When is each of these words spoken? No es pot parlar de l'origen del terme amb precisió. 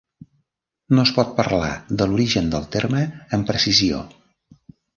No 0.99 1.03
es 1.07 1.11
pot 1.17 1.35
parlar 1.41 1.67
de 2.01 2.09
l'origen 2.13 2.49
del 2.55 2.67
terme 2.77 3.05
amb 3.39 3.49
precisió. 3.53 4.05